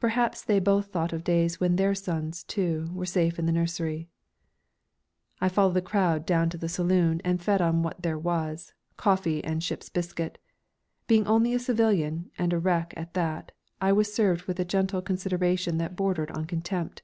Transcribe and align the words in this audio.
Perhaps 0.00 0.44
they 0.44 0.58
both 0.58 0.86
thought 0.86 1.12
of 1.12 1.24
days 1.24 1.60
when 1.60 1.76
their 1.76 1.94
sons, 1.94 2.42
too, 2.42 2.88
were 2.94 3.04
safe 3.04 3.38
in 3.38 3.44
the 3.44 3.52
nursery. 3.52 4.08
I 5.42 5.50
followed 5.50 5.74
the 5.74 5.82
crowd 5.82 6.24
down 6.24 6.48
to 6.48 6.56
the 6.56 6.70
saloon 6.70 7.20
and 7.22 7.38
fed 7.38 7.60
on 7.60 7.82
what 7.82 8.00
there 8.00 8.18
was 8.18 8.72
coffee 8.96 9.44
and 9.44 9.62
ship's 9.62 9.90
biscuit. 9.90 10.38
Being 11.06 11.26
only 11.26 11.52
a 11.52 11.58
civilian, 11.58 12.30
and 12.38 12.54
a 12.54 12.58
wreck 12.58 12.94
at 12.96 13.12
that, 13.12 13.52
I 13.78 13.92
was 13.92 14.10
served 14.10 14.44
with 14.46 14.58
a 14.58 14.64
gentle 14.64 15.02
consideration 15.02 15.76
that 15.76 15.96
bordered 15.96 16.30
on 16.30 16.46
contempt. 16.46 17.02